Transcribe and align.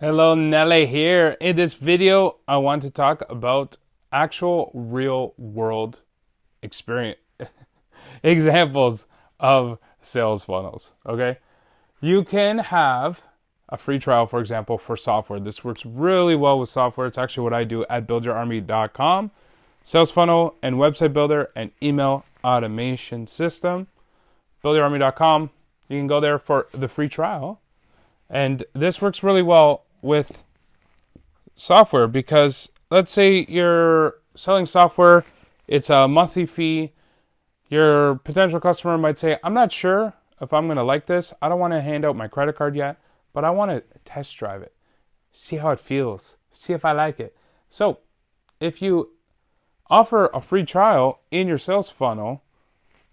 Hello, 0.00 0.36
Nelly 0.36 0.86
here. 0.86 1.36
In 1.40 1.56
this 1.56 1.74
video, 1.74 2.36
I 2.46 2.58
want 2.58 2.82
to 2.82 2.90
talk 2.90 3.24
about 3.28 3.78
actual 4.12 4.70
real 4.72 5.34
world 5.36 6.02
experience 6.62 7.18
examples 8.22 9.08
of 9.40 9.80
sales 10.00 10.44
funnels. 10.44 10.92
Okay. 11.04 11.38
You 12.00 12.22
can 12.22 12.58
have 12.58 13.22
a 13.68 13.76
free 13.76 13.98
trial, 13.98 14.26
for 14.26 14.38
example, 14.38 14.78
for 14.78 14.96
software. 14.96 15.40
This 15.40 15.64
works 15.64 15.84
really 15.84 16.36
well 16.36 16.60
with 16.60 16.68
software. 16.68 17.08
It's 17.08 17.18
actually 17.18 17.42
what 17.42 17.54
I 17.54 17.64
do 17.64 17.84
at 17.90 18.06
buildyourarmy.com. 18.06 19.32
Sales 19.82 20.12
funnel 20.12 20.54
and 20.62 20.76
website 20.76 21.12
builder 21.12 21.50
and 21.56 21.72
email 21.82 22.24
automation 22.44 23.26
system. 23.26 23.88
Buildyourarmy.com. 24.62 25.50
You 25.88 25.98
can 25.98 26.06
go 26.06 26.20
there 26.20 26.38
for 26.38 26.68
the 26.70 26.86
free 26.86 27.08
trial. 27.08 27.60
And 28.30 28.62
this 28.74 29.02
works 29.02 29.24
really 29.24 29.42
well 29.42 29.86
with 30.02 30.44
software 31.54 32.06
because 32.06 32.68
let's 32.90 33.12
say 33.12 33.44
you're 33.48 34.14
selling 34.34 34.66
software, 34.66 35.24
it's 35.66 35.90
a 35.90 36.08
monthly 36.08 36.46
fee. 36.46 36.92
Your 37.68 38.16
potential 38.16 38.60
customer 38.60 38.96
might 38.96 39.18
say, 39.18 39.38
I'm 39.44 39.54
not 39.54 39.72
sure 39.72 40.14
if 40.40 40.52
I'm 40.52 40.66
going 40.66 40.78
to 40.78 40.82
like 40.82 41.06
this. 41.06 41.34
I 41.42 41.48
don't 41.48 41.60
want 41.60 41.74
to 41.74 41.80
hand 41.80 42.04
out 42.04 42.16
my 42.16 42.28
credit 42.28 42.56
card 42.56 42.74
yet, 42.74 42.98
but 43.32 43.44
I 43.44 43.50
want 43.50 43.70
to 43.70 43.82
test 44.04 44.36
drive 44.36 44.62
it, 44.62 44.74
see 45.32 45.56
how 45.56 45.70
it 45.70 45.80
feels, 45.80 46.36
see 46.52 46.72
if 46.72 46.84
I 46.84 46.92
like 46.92 47.20
it. 47.20 47.36
So, 47.68 47.98
if 48.60 48.80
you 48.80 49.10
offer 49.90 50.30
a 50.32 50.40
free 50.40 50.64
trial 50.64 51.20
in 51.30 51.46
your 51.46 51.58
sales 51.58 51.90
funnel, 51.90 52.42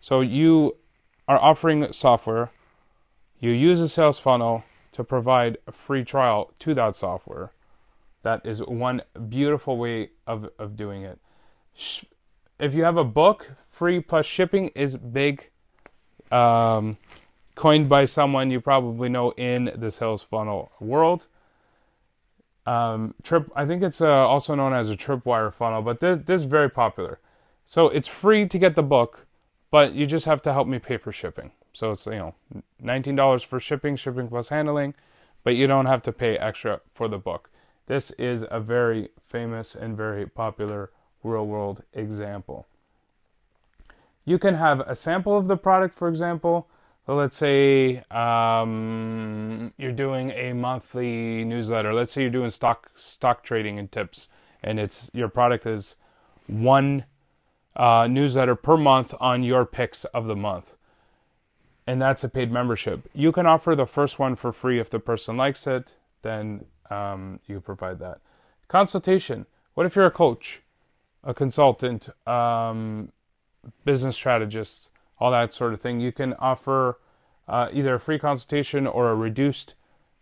so 0.00 0.20
you 0.20 0.76
are 1.26 1.38
offering 1.38 1.92
software, 1.92 2.50
you 3.40 3.50
use 3.50 3.80
a 3.80 3.88
sales 3.88 4.18
funnel 4.18 4.64
to 4.94 5.04
provide 5.04 5.58
a 5.66 5.72
free 5.72 6.04
trial 6.04 6.52
to 6.60 6.74
that 6.74 6.96
software. 6.96 7.52
That 8.22 8.46
is 8.46 8.60
one 8.60 9.02
beautiful 9.28 9.76
way 9.76 10.10
of, 10.26 10.48
of 10.58 10.76
doing 10.76 11.02
it. 11.02 11.18
If 12.58 12.74
you 12.74 12.84
have 12.84 12.96
a 12.96 13.04
book, 13.04 13.50
free 13.70 14.00
plus 14.00 14.24
shipping 14.24 14.68
is 14.68 14.96
big. 14.96 15.50
Um, 16.32 16.96
coined 17.54 17.88
by 17.88 18.04
someone 18.04 18.50
you 18.50 18.60
probably 18.60 19.08
know 19.08 19.32
in 19.32 19.70
the 19.76 19.90
sales 19.90 20.22
funnel 20.22 20.72
world. 20.80 21.26
Um, 22.66 23.14
trip, 23.22 23.50
I 23.54 23.66
think 23.66 23.82
it's 23.82 24.00
uh, 24.00 24.08
also 24.08 24.54
known 24.54 24.72
as 24.72 24.90
a 24.90 24.96
tripwire 24.96 25.52
funnel, 25.52 25.82
but 25.82 26.00
this, 26.00 26.20
this 26.24 26.40
is 26.40 26.44
very 26.44 26.70
popular. 26.70 27.18
So 27.66 27.88
it's 27.88 28.08
free 28.08 28.46
to 28.48 28.58
get 28.58 28.74
the 28.74 28.82
book, 28.82 29.26
but 29.70 29.92
you 29.92 30.06
just 30.06 30.26
have 30.26 30.40
to 30.42 30.52
help 30.52 30.66
me 30.66 30.78
pay 30.78 30.96
for 30.96 31.12
shipping. 31.12 31.50
So 31.74 31.90
it's 31.90 32.06
you 32.06 32.12
know 32.12 32.34
$19 32.82 33.44
for 33.44 33.60
shipping, 33.60 33.96
shipping 33.96 34.28
plus 34.28 34.48
handling, 34.48 34.94
but 35.42 35.56
you 35.56 35.66
don't 35.66 35.86
have 35.86 36.00
to 36.02 36.12
pay 36.12 36.38
extra 36.38 36.80
for 36.90 37.08
the 37.08 37.18
book. 37.18 37.50
This 37.86 38.10
is 38.12 38.44
a 38.50 38.60
very 38.60 39.10
famous 39.26 39.74
and 39.74 39.94
very 39.96 40.26
popular 40.26 40.90
real 41.22 41.46
world 41.46 41.82
example. 41.92 42.66
You 44.24 44.38
can 44.38 44.54
have 44.54 44.80
a 44.80 44.96
sample 44.96 45.36
of 45.36 45.48
the 45.48 45.56
product, 45.56 45.94
for 45.94 46.08
example. 46.08 46.68
So 47.04 47.14
let's 47.14 47.36
say 47.36 47.98
um, 48.10 49.74
you're 49.76 49.92
doing 49.92 50.30
a 50.30 50.54
monthly 50.54 51.44
newsletter. 51.44 51.92
Let's 51.92 52.12
say 52.12 52.22
you're 52.22 52.30
doing 52.30 52.48
stock 52.48 52.90
stock 52.96 53.42
trading 53.42 53.78
and 53.78 53.92
tips, 53.92 54.28
and 54.62 54.80
it's 54.80 55.10
your 55.12 55.28
product 55.28 55.66
is 55.66 55.96
one 56.46 57.04
uh, 57.76 58.06
newsletter 58.10 58.54
per 58.54 58.78
month 58.78 59.14
on 59.20 59.42
your 59.42 59.66
picks 59.66 60.06
of 60.06 60.26
the 60.26 60.36
month, 60.36 60.76
and 61.86 62.00
that's 62.00 62.24
a 62.24 62.28
paid 62.28 62.50
membership. 62.50 63.08
You 63.14 63.32
can 63.32 63.46
offer 63.46 63.74
the 63.74 63.86
first 63.86 64.18
one 64.18 64.36
for 64.36 64.52
free 64.52 64.78
if 64.78 64.90
the 64.90 64.98
person 64.98 65.36
likes 65.36 65.66
it. 65.66 65.92
Then 66.22 66.64
um, 66.90 67.40
you 67.46 67.60
provide 67.60 67.98
that 67.98 68.20
consultation. 68.68 69.46
What 69.74 69.86
if 69.86 69.96
you're 69.96 70.06
a 70.06 70.10
coach, 70.10 70.62
a 71.22 71.34
consultant, 71.34 72.08
um, 72.26 73.10
business 73.84 74.16
strategist? 74.16 74.90
all 75.18 75.30
that 75.30 75.52
sort 75.52 75.72
of 75.72 75.80
thing. 75.80 76.00
You 76.00 76.12
can 76.12 76.34
offer 76.34 76.98
uh, 77.48 77.68
either 77.72 77.94
a 77.94 78.00
free 78.00 78.18
consultation 78.18 78.86
or 78.86 79.10
a 79.10 79.14
reduced 79.14 79.74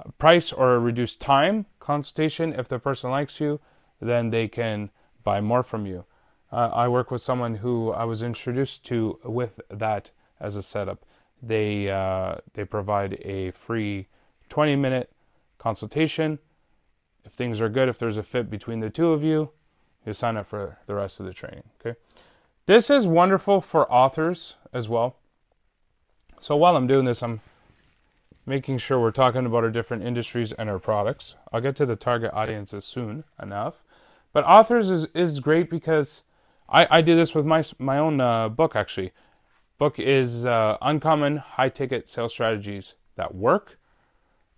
uh, 0.00 0.10
price 0.18 0.52
or 0.52 0.74
a 0.74 0.78
reduced 0.78 1.20
time 1.20 1.66
consultation. 1.80 2.52
If 2.52 2.68
the 2.68 2.78
person 2.78 3.10
likes 3.10 3.40
you, 3.40 3.60
then 4.00 4.30
they 4.30 4.48
can 4.48 4.90
buy 5.24 5.40
more 5.40 5.62
from 5.62 5.86
you. 5.86 6.04
Uh, 6.52 6.70
I 6.72 6.88
work 6.88 7.10
with 7.10 7.20
someone 7.20 7.56
who 7.56 7.90
I 7.90 8.04
was 8.04 8.22
introduced 8.22 8.84
to 8.86 9.18
with 9.24 9.60
that 9.68 10.10
as 10.38 10.56
a 10.56 10.62
setup. 10.62 11.04
They 11.42 11.90
uh, 11.90 12.36
they 12.54 12.64
provide 12.64 13.20
a 13.24 13.50
free 13.52 14.06
20 14.48 14.76
minute 14.76 15.10
consultation. 15.58 16.38
If 17.24 17.32
things 17.32 17.60
are 17.60 17.68
good, 17.68 17.88
if 17.88 17.98
there's 17.98 18.18
a 18.18 18.22
fit 18.22 18.50
between 18.50 18.80
the 18.80 18.90
two 18.90 19.12
of 19.12 19.24
you, 19.24 19.50
you 20.04 20.12
sign 20.12 20.36
up 20.36 20.46
for 20.46 20.78
the 20.86 20.94
rest 20.94 21.20
of 21.20 21.26
the 21.26 21.32
training. 21.32 21.64
Okay. 21.80 21.98
This 22.66 22.90
is 22.90 23.06
wonderful 23.06 23.60
for 23.60 23.90
authors 23.92 24.54
as 24.72 24.88
well. 24.88 25.16
So 26.40 26.56
while 26.56 26.76
I'm 26.76 26.86
doing 26.86 27.04
this, 27.04 27.22
I'm 27.22 27.40
making 28.44 28.78
sure 28.78 29.00
we're 29.00 29.10
talking 29.10 29.44
about 29.46 29.64
our 29.64 29.70
different 29.70 30.04
industries 30.04 30.52
and 30.52 30.70
our 30.70 30.78
products. 30.78 31.36
I'll 31.52 31.60
get 31.60 31.76
to 31.76 31.86
the 31.86 31.96
target 31.96 32.32
audiences 32.32 32.84
soon 32.84 33.24
enough. 33.42 33.82
But 34.32 34.44
authors 34.44 34.90
is, 34.90 35.06
is 35.14 35.40
great 35.40 35.68
because 35.68 36.22
I, 36.68 36.98
I 36.98 37.00
do 37.00 37.16
this 37.16 37.34
with 37.34 37.46
my, 37.46 37.62
my 37.78 37.98
own 37.98 38.20
uh, 38.20 38.48
book 38.48 38.76
actually. 38.76 39.12
Book 39.78 39.98
is 39.98 40.46
uh, 40.46 40.78
Uncommon 40.80 41.36
High 41.36 41.68
Ticket 41.68 42.08
Sales 42.08 42.32
Strategies 42.32 42.94
That 43.16 43.34
Work. 43.34 43.78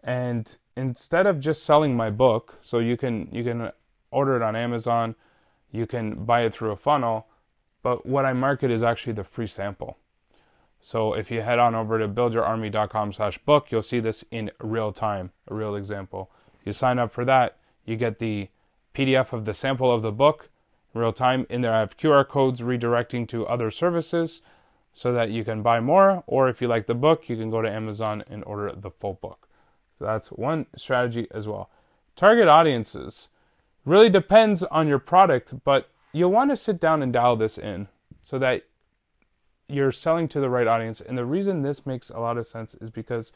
And 0.05 0.57
instead 0.77 1.27
of 1.27 1.41
just 1.41 1.65
selling 1.65 1.97
my 1.97 2.09
book, 2.09 2.57
so 2.63 2.79
you 2.79 2.97
can 2.97 3.29
you 3.33 3.43
can 3.43 3.73
order 4.13 4.37
it 4.37 4.43
on 4.43 4.55
Amazon, 4.55 5.17
you 5.73 5.87
can 5.87 6.25
buy 6.25 6.43
it 6.43 6.55
through 6.55 6.71
a 6.71 6.77
funnel, 6.77 7.27
but 7.83 8.07
what 8.07 8.25
I 8.25 8.33
market 8.33 8.71
is 8.71 8.83
actually 8.85 9.15
the 9.15 9.25
free 9.25 9.49
sample. 9.49 9.99
So 10.81 11.15
if 11.15 11.33
you 11.33 11.41
head 11.41 11.59
on 11.59 11.75
over 11.75 11.99
to 11.99 12.09
buildyourarmy.com 12.09 13.13
slash 13.13 13.39
book, 13.39 13.73
you'll 13.73 13.83
see 13.83 13.99
this 13.99 14.25
in 14.31 14.53
real 14.61 14.93
time, 14.93 15.33
a 15.49 15.55
real 15.55 15.75
example. 15.75 16.31
You 16.65 16.73
sign 16.73 17.01
up 17.01 17.11
for 17.11 17.25
that, 17.25 17.59
you 17.85 17.97
get 17.97 18.21
the 18.21 18.49
PDF 18.95 19.33
of 19.33 19.45
the 19.45 19.55
sample 19.55 19.91
of 19.91 20.03
the 20.03 20.13
book 20.13 20.49
real 20.95 21.13
time. 21.13 21.47
In 21.51 21.61
there, 21.61 21.73
I 21.73 21.81
have 21.81 21.97
QR 21.97 22.27
codes 22.27 22.61
redirecting 22.61 23.27
to 23.29 23.47
other 23.47 23.71
services 23.71 24.43
so 24.99 25.13
that 25.13 25.31
you 25.31 25.45
can 25.45 25.63
buy 25.63 25.79
more. 25.79 26.25
Or 26.27 26.49
if 26.49 26.61
you 26.61 26.67
like 26.67 26.87
the 26.87 26.95
book, 26.95 27.29
you 27.29 27.37
can 27.37 27.51
go 27.51 27.63
to 27.63 27.71
Amazon 27.71 28.25
and 28.29 28.43
order 28.43 28.73
the 28.75 28.91
full 28.91 29.15
book. 29.15 29.49
So 29.97 30.05
that's 30.07 30.29
one 30.33 30.67
strategy 30.77 31.29
as 31.31 31.47
well. 31.47 31.71
Target 32.17 32.49
audiences 32.49 33.29
really 33.85 34.11
depends 34.11 34.65
on 34.65 34.89
your 34.89 34.99
product, 34.99 35.55
but 35.63 35.89
you'll 36.13 36.33
want 36.33 36.51
to 36.51 36.57
sit 36.57 36.81
down 36.81 37.01
and 37.01 37.13
dial 37.13 37.37
this 37.37 37.59
in 37.59 37.87
so 38.25 38.41
that 38.41 38.65
you're 39.69 39.93
selling 39.93 40.27
to 40.27 40.41
the 40.41 40.51
right 40.51 40.67
audience. 40.67 41.01
And 41.01 41.17
the 41.17 41.25
reason 41.25 41.63
this 41.63 41.87
makes 41.87 42.11
a 42.11 42.19
lot 42.19 42.37
of 42.37 42.49
sense 42.49 42.75
is 42.81 42.91
because 42.91 43.31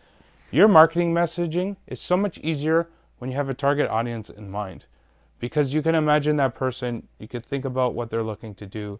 your 0.50 0.66
marketing 0.66 1.14
messaging 1.14 1.76
is 1.86 2.00
so 2.00 2.16
much 2.16 2.38
easier 2.38 2.88
when 3.18 3.30
you 3.30 3.36
have 3.36 3.48
a 3.48 3.54
target 3.54 3.88
audience 3.88 4.30
in 4.30 4.50
mind. 4.50 4.86
Because 5.38 5.74
you 5.74 5.80
can 5.80 5.94
imagine 5.94 6.36
that 6.36 6.56
person, 6.56 7.06
you 7.20 7.28
could 7.28 7.46
think 7.46 7.64
about 7.64 7.94
what 7.94 8.10
they're 8.10 8.24
looking 8.24 8.56
to 8.56 8.66
do. 8.66 8.98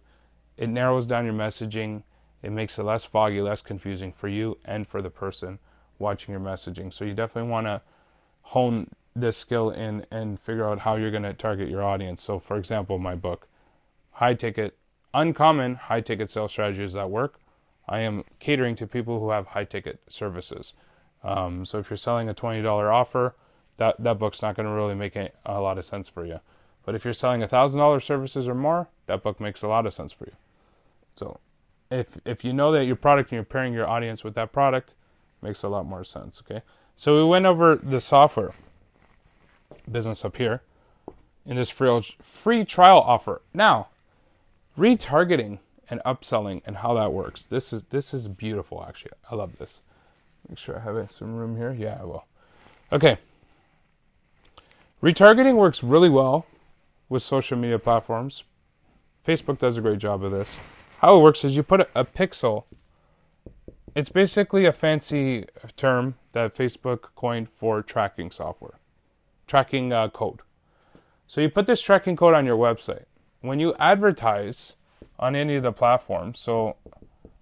It 0.56 0.68
narrows 0.68 1.08
down 1.08 1.24
your 1.24 1.34
messaging, 1.34 2.04
it 2.42 2.50
makes 2.50 2.78
it 2.78 2.82
less 2.82 3.04
foggy, 3.04 3.40
less 3.40 3.62
confusing 3.62 4.12
for 4.12 4.28
you 4.28 4.58
and 4.64 4.86
for 4.86 5.00
the 5.00 5.10
person 5.10 5.58
watching 5.98 6.32
your 6.32 6.40
messaging. 6.40 6.92
So 6.92 7.04
you 7.04 7.14
definitely 7.14 7.50
want 7.50 7.66
to 7.66 7.80
hone 8.42 8.88
this 9.14 9.36
skill 9.36 9.70
in 9.70 10.04
and 10.10 10.40
figure 10.40 10.68
out 10.68 10.80
how 10.80 10.96
you're 10.96 11.10
going 11.10 11.22
to 11.22 11.34
target 11.34 11.68
your 11.68 11.82
audience. 11.82 12.22
So, 12.22 12.38
for 12.38 12.56
example, 12.56 12.98
my 12.98 13.14
book, 13.14 13.46
high 14.12 14.34
ticket, 14.34 14.76
uncommon 15.14 15.76
high 15.76 16.00
ticket 16.00 16.30
sales 16.30 16.52
strategies 16.52 16.92
that 16.94 17.10
work. 17.10 17.38
I 17.88 18.00
am 18.00 18.24
catering 18.38 18.74
to 18.76 18.86
people 18.86 19.20
who 19.20 19.30
have 19.30 19.48
high 19.48 19.64
ticket 19.64 20.00
services. 20.08 20.74
Um, 21.24 21.64
so 21.64 21.78
if 21.78 21.90
you're 21.90 21.96
selling 21.96 22.28
a 22.28 22.34
$20 22.34 22.64
offer, 22.92 23.34
that, 23.76 23.96
that 24.02 24.18
book's 24.18 24.42
not 24.42 24.56
going 24.56 24.66
to 24.66 24.72
really 24.72 24.94
make 24.94 25.16
a, 25.16 25.30
lot 25.46 25.78
of 25.78 25.84
sense 25.84 26.08
for 26.08 26.24
you. 26.24 26.40
But 26.84 26.94
if 26.94 27.04
you're 27.04 27.14
selling 27.14 27.42
$1,000 27.42 28.02
services 28.02 28.48
or 28.48 28.54
more, 28.54 28.88
that 29.06 29.22
book 29.22 29.40
makes 29.40 29.62
a 29.62 29.68
lot 29.68 29.86
of 29.86 29.94
sense 29.94 30.12
for 30.12 30.24
you. 30.24 30.32
So 31.14 31.40
if, 31.92 32.06
if 32.24 32.44
you 32.44 32.52
know 32.52 32.72
that 32.72 32.84
your 32.84 32.96
product 32.96 33.30
and 33.30 33.36
you're 33.36 33.44
pairing 33.44 33.72
your 33.72 33.88
audience 33.88 34.24
with 34.24 34.34
that 34.34 34.52
product, 34.52 34.94
makes 35.42 35.62
a 35.62 35.68
lot 35.68 35.86
more 35.86 36.04
sense. 36.04 36.42
Okay. 36.44 36.62
So 36.96 37.16
we 37.16 37.24
went 37.24 37.46
over 37.46 37.76
the 37.76 38.00
software 38.00 38.52
business 39.90 40.24
up 40.24 40.36
here 40.36 40.62
in 41.44 41.56
this 41.56 41.70
free, 41.70 42.00
free 42.20 42.64
trial 42.64 42.98
offer. 42.98 43.42
Now, 43.52 43.88
retargeting 44.78 45.58
and 45.90 46.00
upselling 46.06 46.62
and 46.66 46.76
how 46.76 46.94
that 46.94 47.12
works. 47.12 47.42
This 47.44 47.72
is 47.72 47.82
this 47.90 48.14
is 48.14 48.28
beautiful 48.28 48.84
actually. 48.86 49.12
I 49.30 49.34
love 49.34 49.58
this. 49.58 49.82
Make 50.48 50.58
sure 50.58 50.78
I 50.78 50.80
have 50.80 51.10
some 51.10 51.34
room 51.34 51.56
here. 51.56 51.72
Yeah, 51.72 51.98
I 52.00 52.04
will. 52.04 52.24
Okay. 52.92 53.18
Retargeting 55.02 55.56
works 55.56 55.82
really 55.82 56.08
well 56.08 56.46
with 57.08 57.22
social 57.22 57.58
media 57.58 57.78
platforms. 57.78 58.44
Facebook 59.26 59.58
does 59.58 59.76
a 59.76 59.80
great 59.80 59.98
job 59.98 60.24
of 60.24 60.30
this. 60.30 60.56
How 61.02 61.16
it 61.16 61.20
works 61.20 61.44
is 61.44 61.56
you 61.56 61.64
put 61.64 61.80
a, 61.80 61.88
a 61.96 62.04
pixel. 62.04 62.62
It's 63.96 64.08
basically 64.08 64.66
a 64.66 64.72
fancy 64.72 65.46
term 65.76 66.14
that 66.30 66.54
Facebook 66.54 67.08
coined 67.16 67.48
for 67.50 67.82
tracking 67.82 68.30
software 68.30 68.78
tracking 69.48 69.92
uh, 69.92 70.08
code. 70.08 70.38
So 71.26 71.40
you 71.40 71.50
put 71.50 71.66
this 71.66 71.82
tracking 71.82 72.16
code 72.16 72.34
on 72.34 72.46
your 72.46 72.56
website. 72.56 73.04
When 73.40 73.58
you 73.58 73.74
advertise 73.80 74.76
on 75.18 75.34
any 75.34 75.56
of 75.56 75.64
the 75.64 75.72
platforms, 75.72 76.38
so 76.38 76.76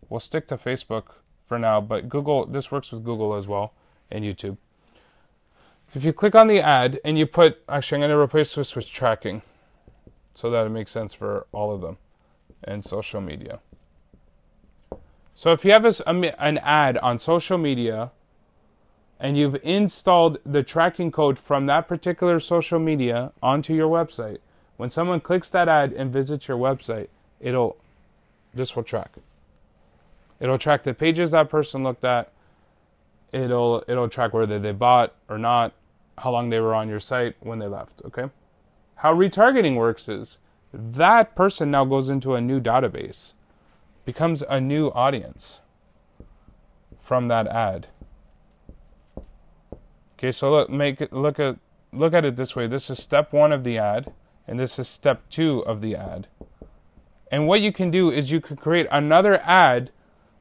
we'll 0.08 0.20
stick 0.20 0.46
to 0.48 0.56
Facebook 0.56 1.16
for 1.46 1.58
now, 1.58 1.82
but 1.82 2.08
Google, 2.08 2.46
this 2.46 2.72
works 2.72 2.90
with 2.90 3.04
Google 3.04 3.34
as 3.34 3.46
well 3.46 3.74
and 4.10 4.24
YouTube. 4.24 4.56
If 5.94 6.02
you 6.02 6.14
click 6.14 6.34
on 6.34 6.46
the 6.46 6.60
ad 6.60 6.98
and 7.04 7.18
you 7.18 7.26
put, 7.26 7.62
actually, 7.68 7.96
I'm 7.96 8.00
going 8.00 8.10
to 8.10 8.18
replace 8.18 8.54
this 8.54 8.74
with 8.74 8.88
tracking 8.88 9.42
so 10.34 10.50
that 10.50 10.66
it 10.66 10.70
makes 10.70 10.90
sense 10.90 11.12
for 11.12 11.46
all 11.52 11.72
of 11.72 11.82
them 11.82 11.98
and 12.64 12.84
social 12.84 13.20
media. 13.20 13.60
So 15.34 15.52
if 15.52 15.64
you 15.64 15.72
have 15.72 15.84
a, 15.84 16.08
an 16.08 16.58
ad 16.58 16.98
on 16.98 17.18
social 17.18 17.56
media 17.56 18.10
and 19.18 19.36
you've 19.36 19.56
installed 19.62 20.38
the 20.44 20.62
tracking 20.62 21.10
code 21.10 21.38
from 21.38 21.66
that 21.66 21.88
particular 21.88 22.38
social 22.40 22.78
media 22.78 23.32
onto 23.42 23.74
your 23.74 23.88
website, 23.88 24.38
when 24.76 24.90
someone 24.90 25.20
clicks 25.20 25.50
that 25.50 25.68
ad 25.68 25.92
and 25.92 26.12
visits 26.12 26.48
your 26.48 26.58
website, 26.58 27.08
it'll 27.40 27.76
this 28.52 28.74
will 28.74 28.82
track. 28.82 29.12
It'll 30.40 30.58
track 30.58 30.82
the 30.82 30.94
pages 30.94 31.30
that 31.30 31.50
person 31.50 31.82
looked 31.82 32.04
at. 32.04 32.32
It'll 33.32 33.84
it'll 33.86 34.08
track 34.08 34.32
whether 34.32 34.58
they 34.58 34.72
bought 34.72 35.14
or 35.28 35.38
not, 35.38 35.72
how 36.18 36.30
long 36.32 36.50
they 36.50 36.60
were 36.60 36.74
on 36.74 36.88
your 36.88 37.00
site 37.00 37.36
when 37.40 37.58
they 37.58 37.66
left, 37.66 38.02
okay? 38.04 38.30
How 38.96 39.14
retargeting 39.14 39.76
works 39.76 40.08
is 40.08 40.38
that 40.72 41.34
person 41.34 41.70
now 41.70 41.84
goes 41.84 42.08
into 42.08 42.34
a 42.34 42.40
new 42.40 42.61
database, 42.61 43.32
becomes 44.05 44.43
a 44.43 44.61
new 44.61 44.88
audience 44.88 45.61
from 46.99 47.28
that 47.28 47.46
ad. 47.49 47.88
Okay, 50.19 50.31
so 50.31 50.50
look 50.50 50.70
make 50.70 51.00
it 51.00 51.12
look 51.12 51.40
at 51.40 51.56
look 51.93 52.14
at 52.14 52.25
it 52.25 52.37
this 52.37 52.55
way. 52.55 52.67
This 52.67 52.90
is 52.90 53.02
step 53.02 53.32
1 53.32 53.52
of 53.52 53.64
the 53.64 53.78
ad 53.78 54.12
and 54.46 54.58
this 54.61 54.78
is 54.78 54.88
step 54.88 55.28
2 55.31 55.61
of 55.61 55.81
the 55.81 55.96
ad. 55.96 56.28
And 57.31 57.46
what 57.46 57.61
you 57.61 57.72
can 57.72 57.90
do 57.90 58.11
is 58.11 58.32
you 58.32 58.40
can 58.40 58.56
create 58.56 58.87
another 58.90 59.40
ad 59.43 59.90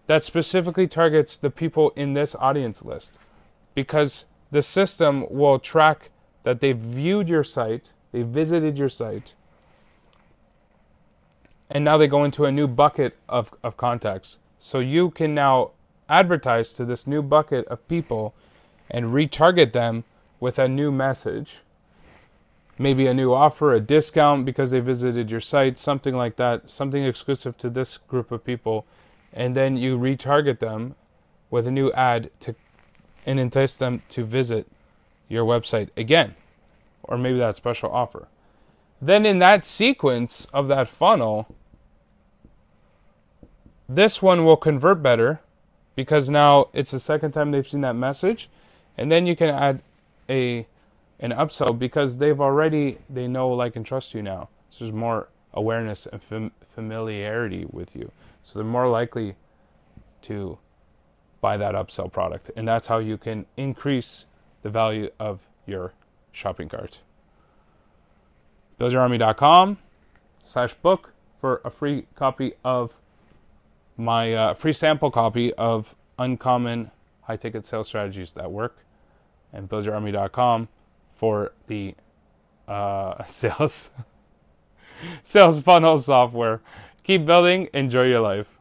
that 0.07 0.23
specifically 0.23 0.87
targets 0.87 1.37
the 1.37 1.51
people 1.51 1.91
in 1.95 2.13
this 2.13 2.35
audience 2.35 2.83
list 2.83 3.19
because 3.75 4.25
the 4.51 4.61
system 4.61 5.25
will 5.29 5.59
track 5.59 6.09
that 6.43 6.59
they 6.59 6.71
viewed 6.71 7.29
your 7.29 7.43
site, 7.43 7.91
they 8.11 8.23
visited 8.23 8.77
your 8.77 8.89
site, 8.89 9.35
and 11.69 11.85
now 11.85 11.97
they 11.97 12.07
go 12.07 12.23
into 12.23 12.45
a 12.45 12.51
new 12.51 12.67
bucket 12.67 13.15
of, 13.27 13.53
of 13.63 13.77
contacts. 13.77 14.39
So 14.59 14.79
you 14.79 15.11
can 15.11 15.35
now 15.35 15.71
advertise 16.07 16.73
to 16.73 16.85
this 16.85 17.05
new 17.05 17.21
bucket 17.21 17.65
of 17.67 17.87
people 17.87 18.33
and 18.89 19.07
retarget 19.07 19.71
them 19.71 20.03
with 20.39 20.57
a 20.57 20.67
new 20.67 20.91
message. 20.91 21.59
Maybe 22.77 23.07
a 23.07 23.13
new 23.13 23.33
offer, 23.33 23.73
a 23.73 23.79
discount 23.79 24.45
because 24.45 24.71
they 24.71 24.79
visited 24.79 25.29
your 25.29 25.41
site, 25.41 25.77
something 25.77 26.15
like 26.15 26.37
that, 26.37 26.69
something 26.69 27.03
exclusive 27.03 27.57
to 27.57 27.69
this 27.69 27.97
group 27.97 28.31
of 28.31 28.43
people 28.43 28.85
and 29.33 29.55
then 29.55 29.77
you 29.77 29.97
retarget 29.97 30.59
them 30.59 30.95
with 31.49 31.67
a 31.67 31.71
new 31.71 31.91
ad 31.93 32.29
to 32.39 32.55
and 33.25 33.39
entice 33.39 33.77
them 33.77 34.01
to 34.09 34.23
visit 34.23 34.67
your 35.27 35.45
website 35.45 35.89
again 35.97 36.35
or 37.03 37.17
maybe 37.17 37.37
that 37.37 37.55
special 37.55 37.91
offer 37.91 38.27
then 39.01 39.25
in 39.25 39.39
that 39.39 39.63
sequence 39.63 40.45
of 40.53 40.67
that 40.67 40.87
funnel 40.87 41.47
this 43.89 44.21
one 44.21 44.45
will 44.45 44.55
convert 44.55 45.03
better 45.03 45.41
because 45.95 46.29
now 46.29 46.69
it's 46.73 46.91
the 46.91 46.99
second 46.99 47.31
time 47.31 47.51
they've 47.51 47.67
seen 47.67 47.81
that 47.81 47.95
message 47.95 48.49
and 48.97 49.11
then 49.11 49.27
you 49.27 49.35
can 49.35 49.49
add 49.49 49.81
a 50.29 50.65
an 51.19 51.31
upsell 51.31 51.77
because 51.77 52.17
they've 52.17 52.39
already 52.39 52.97
they 53.09 53.27
know 53.27 53.49
like 53.49 53.75
and 53.75 53.85
trust 53.85 54.13
you 54.13 54.21
now 54.21 54.47
so 54.69 54.85
there's 54.85 54.93
more 54.93 55.27
awareness 55.53 56.05
and 56.05 56.21
fam- 56.21 56.51
familiarity 56.69 57.65
with 57.69 57.95
you 57.95 58.09
so 58.43 58.59
they're 58.59 58.67
more 58.67 58.87
likely 58.87 59.35
to 60.21 60.57
buy 61.41 61.57
that 61.57 61.75
upsell 61.75 62.11
product. 62.11 62.51
And 62.55 62.67
that's 62.67 62.87
how 62.87 62.99
you 62.99 63.17
can 63.17 63.45
increase 63.57 64.25
the 64.61 64.69
value 64.69 65.09
of 65.19 65.41
your 65.65 65.93
shopping 66.31 66.69
cart. 66.69 67.01
BuildYourArmy.com 68.79 69.77
slash 70.43 70.73
book 70.75 71.13
for 71.39 71.61
a 71.63 71.69
free 71.69 72.05
copy 72.15 72.53
of 72.63 72.95
my 73.99 74.33
uh, 74.33 74.53
free 74.53 74.73
sample 74.73 75.11
copy 75.11 75.53
of 75.55 75.93
Uncommon 76.17 76.89
High 77.21 77.35
Ticket 77.35 77.65
Sales 77.65 77.87
Strategies 77.87 78.33
That 78.33 78.51
Work. 78.51 78.77
And 79.53 79.67
BuildYourArmy.com 79.67 80.69
for 81.11 81.51
the 81.67 81.95
uh, 82.67 83.23
sales 83.25 83.91
sales 85.23 85.59
funnel 85.59 85.99
software. 85.99 86.61
Keep 87.03 87.25
building. 87.25 87.67
Enjoy 87.73 88.03
your 88.03 88.19
life. 88.19 88.58